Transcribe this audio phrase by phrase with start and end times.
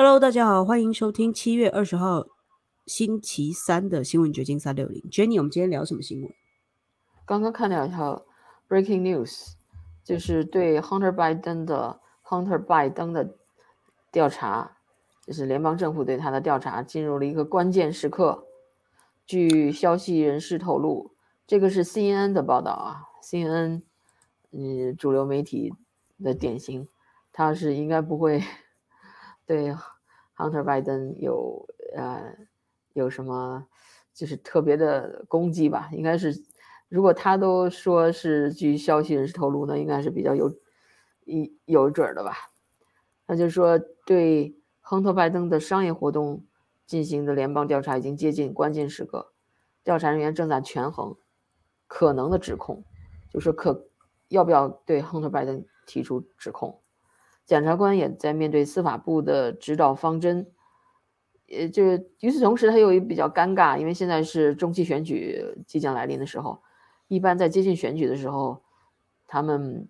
[0.00, 2.24] Hello，大家好，欢迎收听七月二十号
[2.86, 5.02] 星期三的新闻掘金三六零。
[5.10, 6.32] Jenny，我们今天聊什么新闻？
[7.26, 8.24] 刚刚看到一条
[8.68, 9.54] breaking news，
[10.04, 13.34] 就是对 Hunter Biden 的 Hunter Biden 的
[14.12, 14.76] 调查，
[15.26, 18.46] 就是联邦政府对他的调查进入了一个关键时刻。
[19.26, 21.10] 据消息人士透露，
[21.44, 23.82] 这个是 CNN 的报道啊，CNN，
[24.52, 25.74] 嗯，主流媒体
[26.22, 26.86] 的典型，
[27.32, 28.44] 他是应该不会
[29.48, 29.74] 对
[30.36, 31.66] Hunter Biden 有
[31.96, 32.36] 呃
[32.92, 33.66] 有什么
[34.12, 35.88] 就是特别的攻击吧？
[35.92, 36.44] 应该是，
[36.88, 40.54] 如果他都说是据消息人士透露，那应该是比较有
[41.24, 42.34] 一有准的吧？
[43.26, 46.44] 那就是说对亨特拜登的商业活动。
[46.88, 49.34] 进行的联邦调查已经接近关键时刻，
[49.84, 51.14] 调查人员正在权衡
[51.86, 52.82] 可能的指控，
[53.30, 53.90] 就是可
[54.28, 56.80] 要不要对亨特·拜登提出指控。
[57.48, 60.46] 检察官也在面对司法部的指导方针，
[61.50, 66.60] 呃，就是与此同时，他又比较尴尬，因为现在是中期选举即将来临的时候，
[67.08, 68.62] 一般在接近选举的时候，
[69.26, 69.88] 他们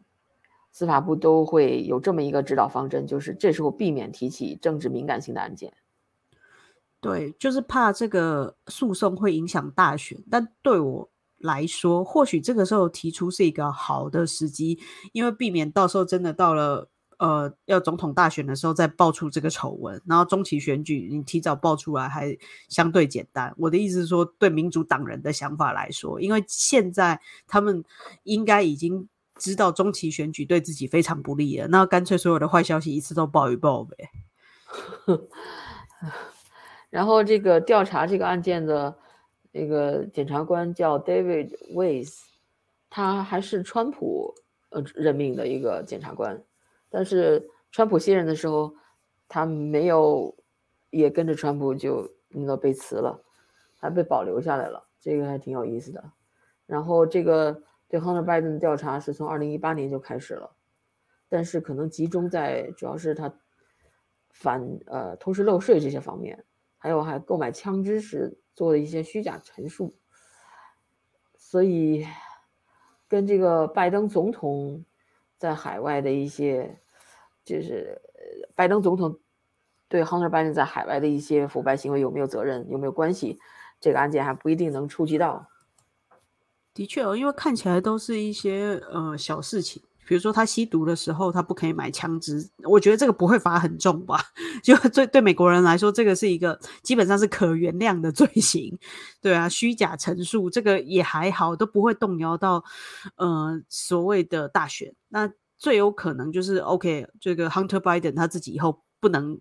[0.70, 5.72] 司法部都会有这么一个指导方针，就是这时候避免提起政治敏感性的案件。
[7.00, 14.78] 对，就是怕这个诉讼会影响大选，但对我来说，或许这个时候提出是一个好的时机，
[15.12, 16.88] 因为避免到时候真的到了
[17.18, 22.36] 呃要总统大选的时候再爆出这个丑闻，然后中期选举你提早爆出来还
[22.68, 23.54] 相对简单。
[23.58, 27.84] 我的意思是说，对民主党人的想法来说，因为现在他们
[28.22, 34.10] 应该已经知道中期选举对自己非常不利了，那干脆所有的坏消息一次都报一报呗。
[36.90, 38.96] 然后这个调查这个案件的
[39.52, 42.20] 那个检察官叫 David Weiss，
[42.88, 44.34] 他还是川普
[44.70, 46.42] 呃任命的一个检察官，
[46.90, 48.74] 但是川普卸任的时候，
[49.28, 50.36] 他没有
[50.90, 53.22] 也跟着川普就那个被辞了，
[53.76, 56.12] 还被保留下来了，这个还挺有意思的。
[56.66, 60.50] 然后这个对 Hunter Biden 的调查是从二零一八年就开始了，
[61.28, 63.32] 但是可能集中在主要是他
[64.30, 66.44] 反呃偷税漏税这些方面。
[66.80, 69.96] 还有还购买枪支时做的一些虚假陈述，
[71.36, 72.06] 所以
[73.08, 74.84] 跟这个拜登总统
[75.38, 76.80] 在海外的一些，
[77.44, 78.02] 就是
[78.54, 79.18] 拜登总统
[79.88, 83.38] 对 Hunter Biden 在海外的一些腐败行为有没有责任，有没有关系，
[83.80, 85.46] 这个案件还不一定能触及到。
[86.74, 89.82] 的确哦，因为看起来都是一些呃小事情。
[90.08, 94.18] 比如说他吸毒的时候，他不可以买枪支，我觉得这个不会罚很重吧？
[94.64, 98.78] 就对对美国人来说，这个是一个基本上是可原谅的罪行。
[99.20, 102.64] 对啊，虚假陈述这个也还好，都不会动摇到
[103.16, 104.94] 呃所谓的大选。
[105.10, 109.38] 那最有可能就是 OK，这个 Hunter Biden 他自己以后不能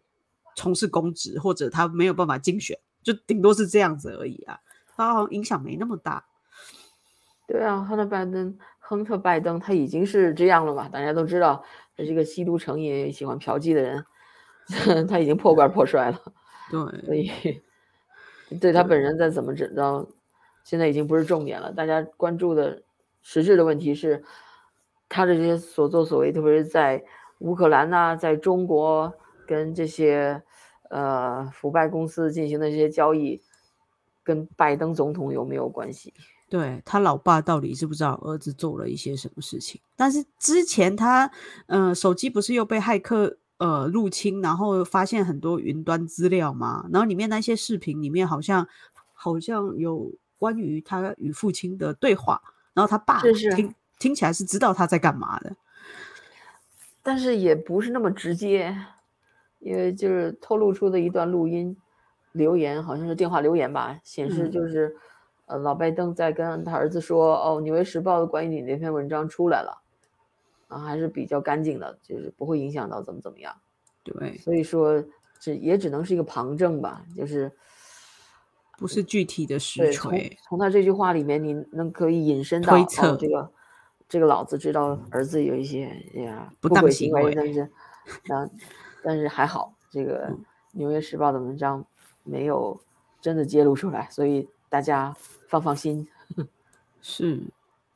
[0.58, 4.60] 从事公职，或者他没有办法竞选，就顶多是这样子而已啊，
[4.98, 6.26] 他好像影响没那么大。
[7.48, 8.56] 对啊，Hunter Biden。
[8.90, 10.88] 亨特·拜登他已经是这样了嘛？
[10.88, 11.62] 大家都知道，
[11.98, 14.06] 他是一个吸毒成瘾、喜欢嫖妓的人，
[15.10, 16.18] 他已经破罐破摔了。
[16.72, 17.62] 对，所以
[18.62, 19.68] 对他本人再怎么着，
[20.64, 21.70] 现在已经不是重点了。
[21.74, 22.82] 大家关注的
[23.22, 24.24] 实质的问题是，
[25.10, 27.04] 他的这些所作所为，特别是在
[27.40, 29.14] 乌克兰呐，在中国
[29.46, 30.42] 跟这些
[30.90, 33.42] 呃腐败公司进行的这些交易，
[34.24, 36.14] 跟拜登总统有没有关系？
[36.50, 39.82] 对他老爸到底知不知道儿子做了一些什么事情？
[39.98, 41.30] 但是之前他，
[41.66, 46.88] 呃，手机不是又被骇客呃入侵，然后发现很多云端资料吗？
[46.90, 48.66] 然后里面那些视频里面好像
[49.12, 52.42] 好像有关于他与父亲的对话，
[52.74, 53.22] 然后他爸
[53.54, 55.54] 听听起来是知道他在干嘛的，
[57.04, 58.74] 但是也不是那么直接，
[59.60, 61.76] 因为就是透露出的一段录音
[62.32, 64.96] 留言，好像是电话留言吧，显示就是。
[65.48, 69.82] 呃，老拜登在跟他儿子说：“哦，《纽约时报》的关于你那篇文章出来了，
[70.68, 73.56] 啊，还是比较干净的，就是不会影响到怎么怎么样。”
[74.04, 75.02] 对，所以说
[75.40, 77.50] 这也只能是一个旁证吧，就是
[78.78, 80.38] 不是具体的实锤。
[80.44, 83.50] 从他这句话里面，你能可以引申到推测这个
[84.10, 87.62] 这个老子知道儿子有一些呀不轨行为，但是
[88.34, 88.50] 啊，
[89.02, 90.28] 但是还好，这个
[90.74, 91.86] 《纽约时报》的文章
[92.26, 92.78] 没有
[93.22, 95.16] 真的揭露出来，所以大家。
[95.48, 96.08] 放放心，
[97.02, 97.42] 是，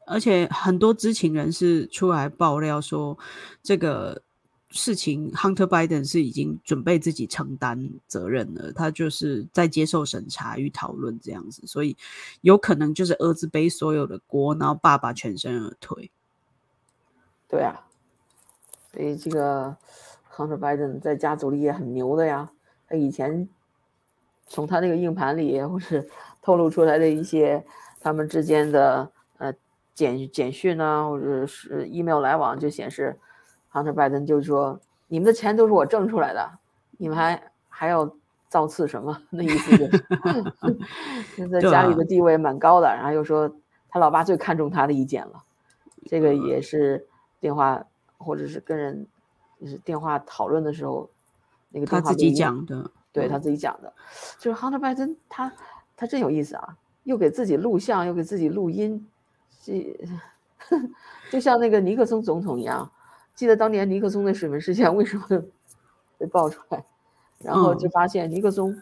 [0.06, 3.18] 而且很多知情人士出来爆料说，
[3.62, 4.22] 这个
[4.70, 11.98] 事情 Hunter Biden 是已经准备自己承担责任了，他就是在接受审查与讨论这样子，所以
[12.40, 16.10] 有可能就是儿子背所有的锅，然后爸爸全身而退。
[17.50, 17.86] 对啊，
[18.94, 19.76] 所以这个
[20.34, 22.50] Hunter Biden 在家族里也很牛的呀，
[22.88, 23.50] 他以前
[24.48, 26.10] 从他那个硬盘里，或是
[26.42, 27.64] 透露出来的一些
[28.00, 29.54] 他们之间的呃
[29.94, 33.20] 简简讯啊，或者是 email 来往，就显示
[33.72, 36.52] Hunter Biden 就说：“你们的钱都是我挣出来的，
[36.98, 38.12] 你们还还要
[38.50, 40.06] 造次什么？” 那意思就是
[41.36, 43.54] 现 在家里的地位蛮高的，然后又说
[43.90, 45.44] 他老爸最看重他的意见了，
[46.06, 47.06] 这个也是
[47.40, 47.84] 电话
[48.18, 49.06] 或者是跟人
[49.60, 51.10] 就是电话讨论的时候。
[51.74, 53.94] 那个他自己讲的，对他自己讲的，
[54.38, 55.50] 就是 Hunter Biden，他
[56.02, 59.08] 他真有意思啊，又给自己录像，又给自己录音，
[59.62, 59.96] 这
[61.30, 62.92] 就像那个尼克松总统一样。
[63.36, 65.28] 记得当年尼克松的水门事件为什么
[66.18, 66.84] 被爆出来？
[67.38, 68.76] 然后就发现尼克松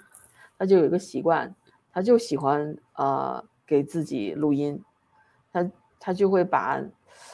[0.57, 1.54] 他就有一个习惯，
[1.92, 4.81] 他就喜欢呃给自己录音，
[5.51, 5.69] 他
[6.00, 6.81] 他就会把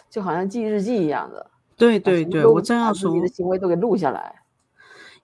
[0.09, 4.41] 就好像记日记一样的，对对对，我正要说自己的行为都给录下来。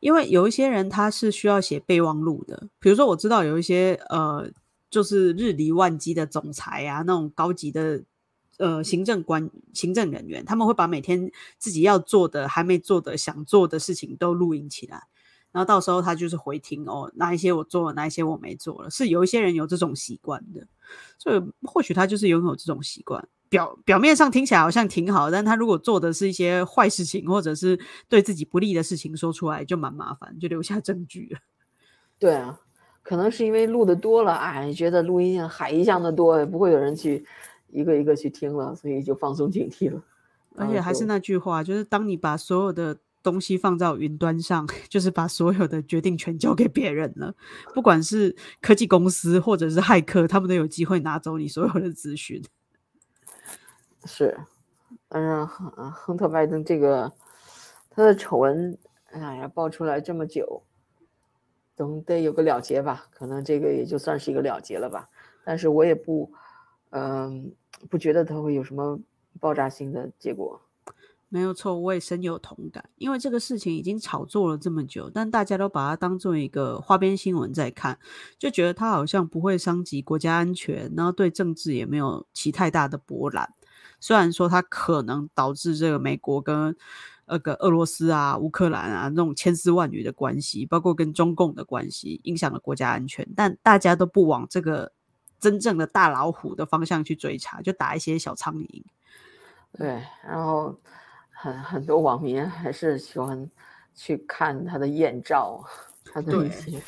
[0.01, 4.51] 因为有一些人他是需要写备忘录的，比如说我知道有一些呃，
[4.89, 8.03] 就是日理万机的总裁啊，那种高级的
[8.57, 15.03] 呃行政官、行政人员，他们会把每天自己要做的、还没做的、想做的事情都录音起来，
[15.51, 20.67] 然后到时候他就是回听哦，哪一些我做了，哪一些我没做了，是有一些人有这种习惯的，
[21.19, 23.27] 所以或许他就是拥有这种习惯。
[23.51, 27.77] 表表面上听起来好像挺好，但他如果做的是一些坏事情，或者是
[28.07, 31.39] 对自己不利的事情，说出来就蛮麻烦，就留下证据了。
[32.17, 32.57] 对啊，
[33.03, 37.25] 可能是因为录的多了，哎，觉得录音像海一样的多，也不会有人去
[37.69, 40.01] 一个一个去听了，所以就放松警惕了。
[40.55, 47.35] 而且还是那句话，就是当你把所有的东西放到云端上， 就是把所有的决定权交给别人了。
[47.73, 52.41] 不管是科技公司或者是骇客，他们都有机会拿走你所有的资讯。
[54.05, 54.37] 是，
[55.07, 57.11] 但是亨亨特拜登这个
[57.89, 58.77] 他的丑闻，
[59.11, 60.63] 哎呀，爆出来这么久，
[61.75, 63.05] 总得有个了结吧？
[63.11, 65.07] 可能这个也就算是一个了结了吧。
[65.43, 66.31] 但是我也不，
[66.91, 67.53] 嗯，
[67.89, 68.99] 不觉得他会有什么
[69.39, 70.61] 爆炸性的结果。
[71.29, 72.89] 没有错，我也深有同感。
[72.97, 77.97] 因为这个事情已经炒作了这么久，但大家都把它当做一个花边新闻在看，
[78.37, 83.53] 就觉得它好像不会伤及国家安全，然后对政治也没有起太大的波澜。
[84.01, 86.75] 虽然说它可能导致这个美国跟
[87.27, 94.91] 那个俄罗斯啊、乌克兰啊那种千丝万缕的关系，包括跟中共的关系，影响了国家安全，但大家都不往这个
[95.39, 98.83] 真正的大老虎的方向去追查，就打一些小苍蝇。
[99.71, 100.77] 对，然后
[101.29, 103.49] 很很多网民还是喜欢
[103.95, 105.63] 去看他的艳照，
[106.11, 106.81] 他的一些，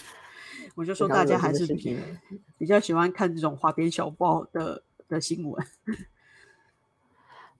[0.75, 1.65] 我就说大家还是
[2.57, 5.65] 比较喜欢看这种花边小报的的新闻。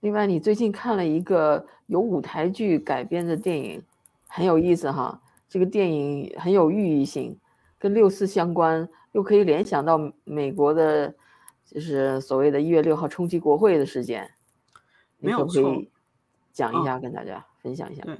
[0.04, 3.82] 另外，你最近看了一个由舞台剧改编的电影，
[4.28, 5.18] 很有意思哈。
[5.48, 7.34] 这个电影很有寓意性，
[7.78, 11.14] 跟六四相关，又可以联想到美国的，
[11.64, 14.30] 就是所谓的一月六号冲击国会的事件。
[15.20, 15.82] 没有错，
[16.52, 18.02] 讲一下，跟大家分享一下。
[18.02, 18.14] 对，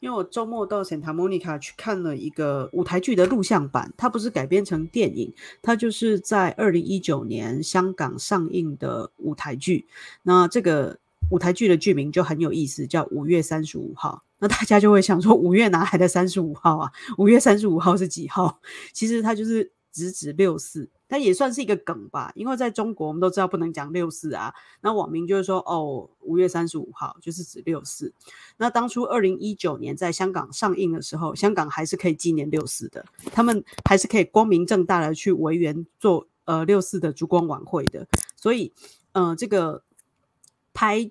[0.00, 5.32] 因为我周末到 Santa Monica 去看了一个舞台剧的录像版，它不是改编成电影，
[5.62, 9.86] 它就是在二零一九年香港上映的舞台剧。
[10.24, 10.98] 那这个。
[11.30, 14.22] 舞台剧的剧名就很有意思，叫《五月三十五号》。
[14.40, 16.90] 那大家就会想说，五月哪来的三十五号啊？
[17.18, 18.60] 五月三十五号是几号？
[18.92, 22.32] 其实它就是直指六四，它也算是一个梗吧。
[22.34, 24.54] 因为在中国，我们都知道不能讲六四啊。
[24.80, 28.14] 那网民就是说，哦，五月三十五号就是指六四。
[28.56, 38.08] 那当初二零一九年在香港上映的时候，香港还是可以纪念六四的，他们还是可以光明正大的去维园做呃六四的烛光晚会的。
[38.36, 38.72] 所以，
[39.12, 39.84] 呃，这个
[40.72, 41.10] 拍。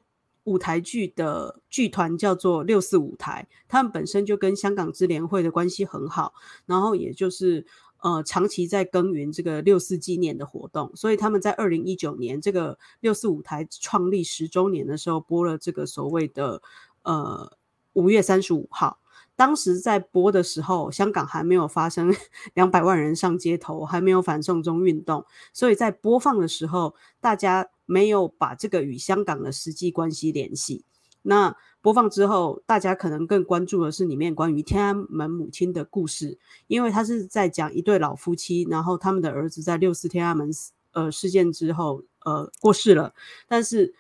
[0.50, 6.34] 舞台剧的剧团叫做六四舞台，他们本身就跟香港支联会的关系很好，
[6.66, 7.66] 然后也就是
[8.02, 16.62] 呃长期在耕耘这个六四纪念的活动，所以他们在二零一九年这个六四舞台创立十周年的时候播了这个所谓的
[17.04, 17.52] 呃
[17.94, 19.00] 五月三十五号。
[19.36, 22.14] 当时在播的时候，香港还没有发生
[22.56, 30.86] 两百万人上街头，还没有反送中运动，所以在播放的时候，大家没有把这个与香港的实际关系联系。
[31.24, 40.50] 那播放之后，大家可能更关注的是里面关于天安门母亲的故事，因为他是在讲一对老夫妻，然后他们的儿子在六四天安门
[40.92, 43.14] 呃事件之后呃过世了，
[43.48, 43.96] 但是。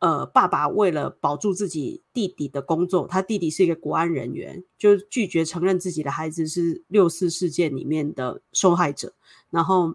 [0.00, 9.12] 呃，爸爸为了保住自己弟弟的工作，他弟弟是一个国安人员，就拒绝承认自己的孩子是六四事件里面的受害者。
[9.50, 9.94] 然后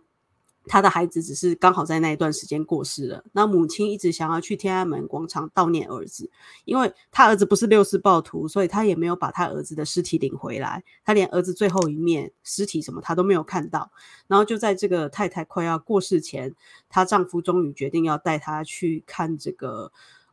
[0.68, 3.24] 他的孩子只是刚好在那一段时间过世了。
[3.34, 6.30] 那母亲一直想要去天安门广场悼念儿子，
[6.66, 13.92] 因为他儿子不是六四暴徒，所以他也没有把他儿子的尸体领回来，他连儿子最后一面尸体什么他都没有看到。
[14.28, 16.56] 然后就在这个太太快要过世前，
[16.90, 19.92] 她丈夫终于决定要带她去看这个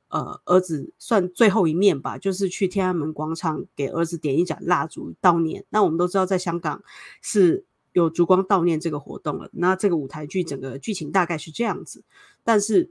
[0.09, 5.65] 呃儿子算最后一面吧，就是去天安门广场给儿子点一盏蜡烛悼念。
[5.69, 6.83] 那我们都知道，在香港
[7.21, 7.65] 是。
[7.93, 12.05] 有烛光悼念这个活动了，那这个舞台剧整个剧情大概是这样子。
[12.45, 12.91] 但是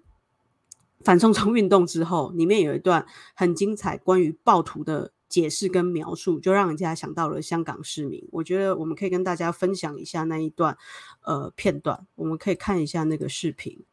[1.03, 8.27] 反送中运动之后，里面有一段很精彩关于暴徒的解释跟描述，就让人家想到了香港市民。
[8.31, 10.77] 我觉得我们可以跟大家分享一下那一段
[11.23, 13.83] 呃片段，我们可以看一下那个视频。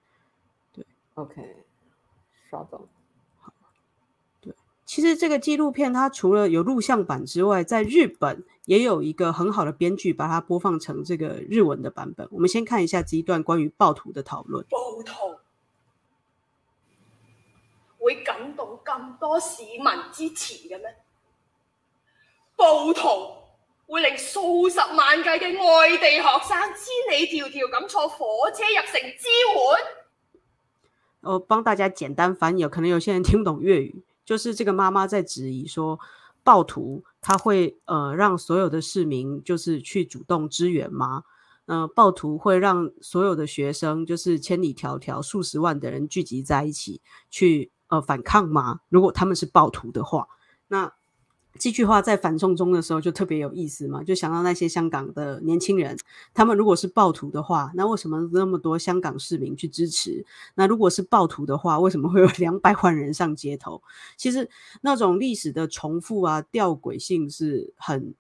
[0.73, 0.85] 对
[1.15, 1.65] ，OK，
[2.51, 2.81] 稍等。
[4.85, 12.29] 其实这个纪录片它除了有录像版之外，在日本也有一个很好的编剧把它播放成这个日文的版本。
[12.31, 14.63] 我们先看一下这一段关于暴徒的讨论。
[14.69, 15.39] 暴徒
[17.99, 20.95] 会感动咁多市民支持嘅咩？
[22.57, 23.01] 暴徒
[23.87, 29.29] 会令数十万计嘅外地学生千里迢迢咁坐火车入城支
[31.23, 31.33] 援？
[31.33, 34.05] 我帮大家简单翻译，可能有些人听不懂粤语。
[34.27, 35.99] 就是这个妈妈在质疑说，
[36.45, 41.25] 暴徒他会呃让所有的市民就是去主动支援吗？
[41.67, 48.81] 呃，暴徒会让所有的学生就是千里迢迢数十万的人聚集在一起去呃反抗吗？
[48.89, 50.27] 如果他们是暴徒的话，
[50.69, 50.95] 那。
[51.59, 55.97] 这句话在反送中的时候就特别有意思嘛，就想到那些香港的年轻人，
[56.33, 60.25] 他们如果是暴徒的话，那为什么那么多香港市民去支持？
[60.55, 63.83] 那如果是暴徒的话，为什么会有两百万人上街头？
[64.17, 64.49] 其实
[64.83, 68.15] 那种历史的重复啊、吊诡性是很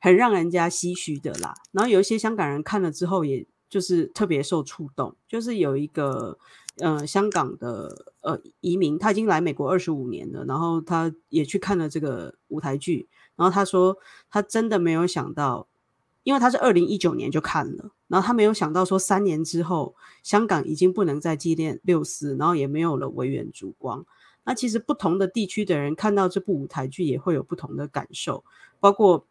[0.00, 1.54] 很让人家唏嘘的啦。
[1.72, 6.38] 然后有一些香港人看了之后，也就是特别受触动，就是有一个。
[6.78, 13.96] 呃，香港的呃移民，他已经来美国二十五年了，然后他也去看了这个舞台剧，然后他说
[14.30, 15.66] 他真的没有想到，
[16.22, 24.04] 因为他是二零一九年就看了，然后他没有想到说三年之后，香港已经不能再纪念六四，然后也没有了维园烛光。
[24.44, 28.44] 那其实不同的地区的人看到这部舞台剧也会有不同的感受，
[28.80, 29.26] 包括。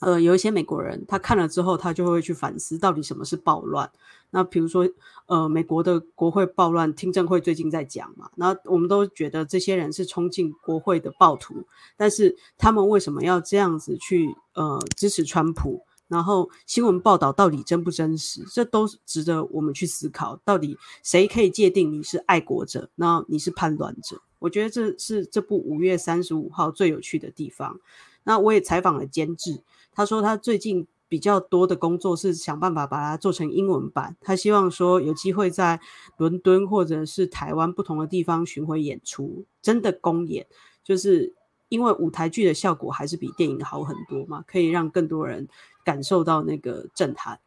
[0.00, 3.90] 呃，有一些美国人，他看了之后，他就会去反思到底什么是暴乱。
[4.30, 4.88] 那比如说，
[5.26, 8.28] 呃，美国的国会暴乱，听证会最近在讲嘛。
[8.34, 11.64] 那我们都觉得这些人是冲进国会的暴徒，
[11.96, 15.84] 但是他们为什么要这样子去呃支持川普？
[16.06, 18.44] 然后新闻报道到底真不真实？
[18.52, 20.38] 这都值得我们去思考。
[20.44, 24.20] 到底谁可以界定你是爱国者，那你是叛乱者？
[24.40, 27.80] 我觉得这是这部五月三十五号最有趣的地方。
[28.24, 29.62] 那我也采访了监制。
[29.94, 34.16] 他说，他最近比较多的工作是想办法把它做成英文版。
[34.20, 35.80] 他希望说有机会在
[36.16, 40.46] 伦敦或者是台湾不同的地方巡回演出，真的公演，
[40.82, 41.32] 就是
[41.68, 45.48] 因为舞台剧的效果还是比电影好很多嘛，可以让更多人
[45.84, 47.38] 感受到那个震撼。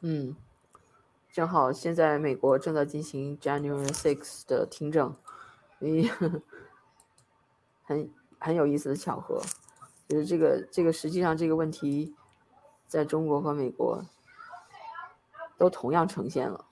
[0.00, 0.34] 嗯，
[1.32, 5.14] 正好现在美国正在进行 January Six 的听证，
[5.80, 6.08] 嗯，
[7.84, 9.40] 很很有意思的巧合。
[10.08, 12.14] 就是这个，这个实际上这个问题，
[12.86, 14.02] 在中国和美国
[15.58, 16.64] 都同样呈现了，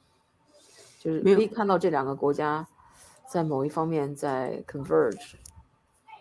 [0.98, 2.66] 就是可以看到这两个国家
[3.28, 5.34] 在某一方面在 converge，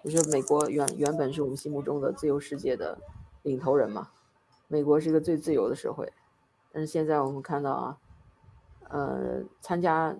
[0.03, 2.97] 就是美国原原本是我们心目中的自由世界的
[3.43, 4.09] 领头人嘛，
[4.67, 6.11] 美国是一个最自由的社会，
[6.73, 7.97] 但是现在我们看到啊，
[8.89, 10.17] 呃，参加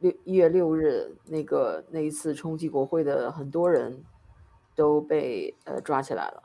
[0.00, 4.04] 六一月六日那个那一次冲击国会的很多人。
[4.78, 6.40] 都被呃抓起来了，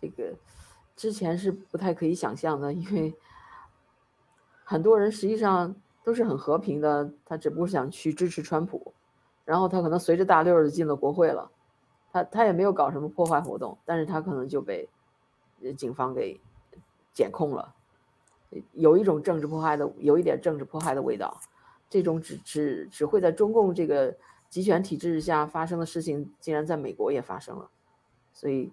[0.00, 0.32] 这个
[0.94, 3.12] 之前是不太可以想象的，因为
[4.62, 5.74] 很多人实际上
[6.04, 8.94] 都是很和平的，他只不过想去支持川普，
[9.44, 11.50] 然后他可能随着大溜的进了国会了，
[12.12, 14.88] 他他也没有搞什么破坏活动，但是他可能就被
[15.76, 16.40] 警方给
[17.12, 17.74] 检控了，
[18.72, 21.40] 有一种政治迫害的，有一点政治迫害的味道，
[21.90, 24.16] 这种只只只会在中共这个。
[24.48, 27.70] 集权体制下发生的事情，竟然在美国也发生了，
[28.32, 28.72] 所以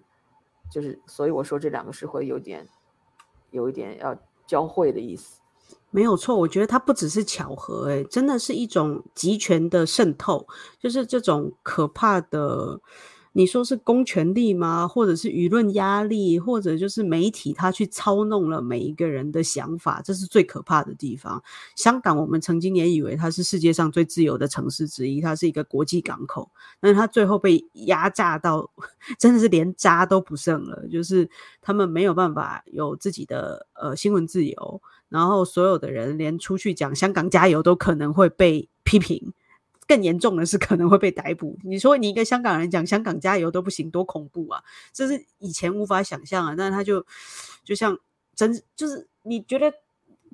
[0.70, 2.66] 就是，所以我说这两个是会有点，
[3.50, 4.16] 有一点要
[4.46, 5.40] 交汇的意思。
[5.90, 10.46] 没有错，我觉得它不只是巧合，哎，真的是一种集权的渗透，
[10.78, 12.80] 就是这种可怕的
[13.36, 14.88] 你说是公权力吗？
[14.88, 21.42] 或者是舆论压力，或者就是媒体他去操弄了每一个人的想法，这是最可怕的地方。
[21.74, 26.50] 香港，我们曾经也以为它是世界上最自由的城市之一，它是一个国际港口，
[26.80, 28.70] 但它最后被压榨到，
[29.20, 31.28] 真的是连渣都不剩了，就是
[31.60, 39.34] 他们没有办法有自己的呃新闻自由，然后所有的人连出去讲香港加油都可能会被批评。
[39.86, 41.56] 更严重的是可能会被逮捕。
[41.62, 44.62] 你说你一个香港人讲香港加油都不行，多恐怖啊！
[44.92, 46.54] 这是以前无法想象啊。
[46.56, 47.06] 但他就
[47.64, 47.98] 就像
[48.34, 49.72] 真，就是你觉得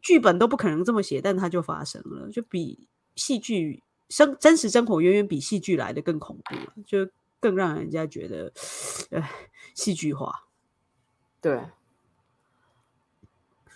[0.01, 8.53] 剧本都不可能这么写，但它就发生了，就比戏剧生真实生活远远比戏剧来的更恐怖，就更让人家觉得
[9.11, 9.23] 呃
[9.75, 10.47] 戏剧化。
[11.41, 11.61] 对，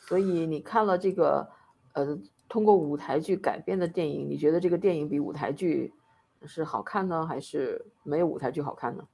[0.07, 1.51] 所以你看了这个
[1.93, 2.19] 呃。
[2.49, 5.93] 通过舞台剧改编的电影，你觉得这个电影比舞台剧
[6.45, 9.05] 是好看呢，还是没有舞台剧好看呢？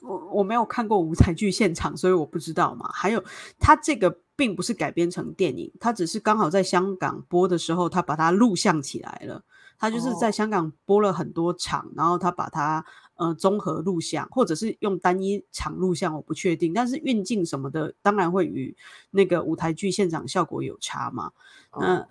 [0.00, 2.90] 我我没有看过舞台剧现场，所以我不知道嘛。
[2.92, 3.22] 还有，
[3.60, 9.44] 它这个并不是改编成电影，它只是刚好在香港播的时候，他把它录像起来了。
[9.78, 12.84] 他就是在香港播了很多场，然后他把它
[13.14, 16.72] 呃综合录像，或者是用单一场录像，我不确定。
[16.72, 18.76] 但是运镜什么的，当然会与
[19.10, 21.30] 那个舞台剧现场效果有差嘛。
[21.80, 22.06] 嗯。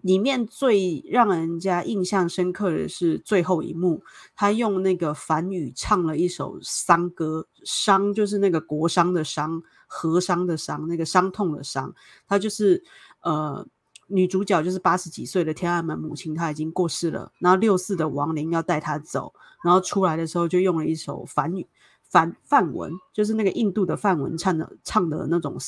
[0.00, 4.02] 里面最让人家印象深刻的是最后一幕，
[4.36, 11.92] 他用那个梵语唱了一首丧歌，伤就是那个国伤的伤，和伤的伤，那个伤痛的伤。
[12.28, 12.84] 他就是
[13.22, 13.66] 呃，
[14.06, 21.66] 女主角就是八十几岁的天安门母亲，她已经过世了，然后六四的亡灵要带她走，然后出来的时候就用了一首梵语
[22.04, 25.58] 梵梵文，就是那个印度的梵文唱的唱的那种。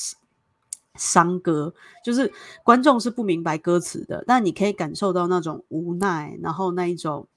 [0.95, 1.73] 伤歌
[2.05, 2.33] 就是
[2.65, 7.29] 观众是不明白歌词的，但你可以感受到那种无奈，然后那一种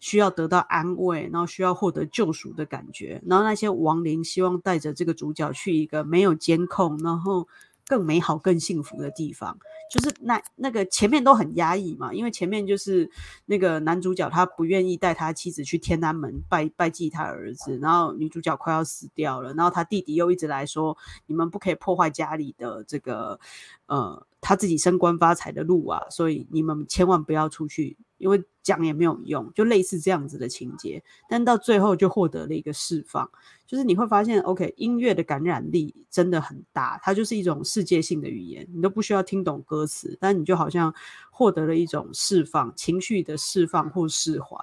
[0.00, 3.22] 需要得到安慰，然后需要获得救赎的感觉。
[3.26, 7.48] 然后那些亡灵希望带着这个主角去一个没有监控，然后。
[7.88, 9.58] 更美好、更幸福的地方，
[9.90, 13.10] 就是那那个前面都很压抑嘛，因为前面就是
[13.46, 23.40] 那个男主角他不愿意带他妻子去天安门拜拜祭他儿子，然后女主角快要死掉了，然后他弟弟又一直来说，你们不可以破坏家里的这个
[23.86, 27.96] 呃他自己升官发财的路啊，所以你们千万不要出去。
[28.18, 33.30] 因为讲也没有用，就类似这样子的情节，但到最后就获得了一个释放，
[33.66, 40.94] 就是你会发现，OK，音乐的感染力真的很大，它就是一种世界性的语言，你都不需要听懂歌词，但你就好像
[41.30, 44.56] 获得了一种释放情绪的释放或释怀。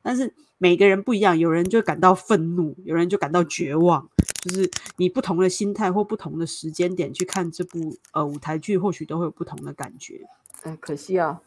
[0.00, 4.08] 但是每个人不一样，有人就感到愤怒，有人就感到绝望，
[4.40, 10.20] 就是你不同的心态或不同的时间点去看这部呃舞台剧，或许都会有不同的感觉。
[10.62, 11.40] 哎，可惜啊。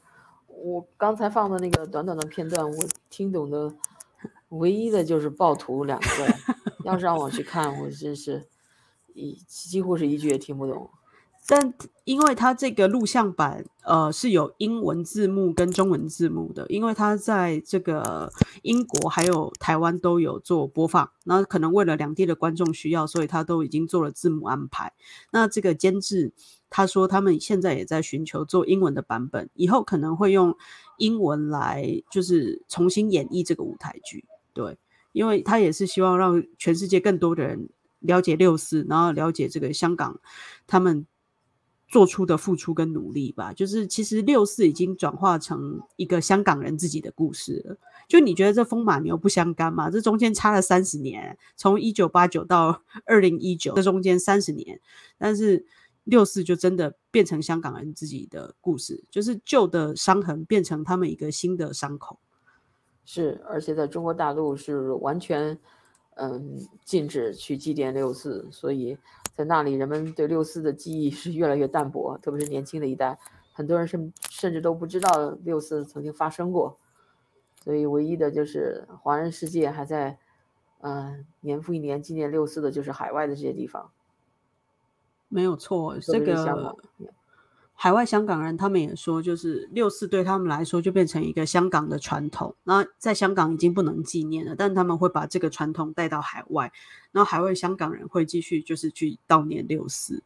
[0.64, 3.74] 我刚才放的那个短短的片段，我听懂的
[4.50, 6.34] 唯一的就是“暴徒”两个字。
[6.84, 8.48] 要是让我去看，我真是
[9.14, 10.90] 一几乎是一句也听不懂。
[11.48, 11.74] 但
[12.04, 24.94] 因为它这个录像版，呃，是有英文字幕跟中文字幕的，因为它在这个英国还有台湾都有做播放，那可能为了两地的观众需要，所以他都已经做了字幕安排。
[25.32, 26.34] 那这个监制。
[26.74, 30.56] 他说，他们现在也在寻求做英文的版本，以后可能会用
[31.00, 34.24] 英文来，就是重新演绎这个舞台剧。
[34.54, 34.78] 对，
[35.12, 37.68] 因为他也是希望让全世界更多的人
[38.00, 40.22] 了解六四，然后了解这个香港
[40.66, 41.06] 他们
[41.92, 43.54] 做出的付出跟努力吧。
[43.54, 47.78] 就是其实六四已经转化成一个香港人自己的故事了。
[48.08, 49.92] 就你觉得这风马牛不相干吗？
[49.92, 54.80] 这中间差了三十年，从一九八九到二零一九，这中间三十年，
[55.20, 55.68] 但是。
[56.06, 62.20] 六四就真的变成香港人自己的故事，就是旧的伤痕变成他们一个新的伤口。
[63.06, 65.60] 是，而且在中国大陆是完全，
[66.16, 68.98] 嗯，禁止去祭奠六四，所以
[69.34, 73.18] 在那里人们对六四的记忆是越来越淡薄，特别是年轻的一代，
[73.54, 76.78] 很多人甚甚至都不知道六四曾经发生过。
[77.64, 80.18] 所以唯一的就是华人世界还在，
[80.82, 83.92] 嗯，年复一年纪念六四的，就是海外的这些地方。
[85.28, 86.36] 没有错，这个
[87.82, 92.56] 海外香港人他们也说，就是六四对他们来说就变成一个香港的传统。
[92.64, 96.72] 那在香港已经不能纪念了，但他们会把这个传统带到海外，
[97.12, 100.22] 然后海外香港人会继续就是去悼念六四。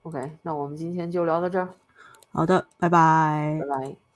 [0.00, 1.74] OK，那我们今天就聊到这儿。
[2.30, 4.09] 好的，拜拜，拜拜。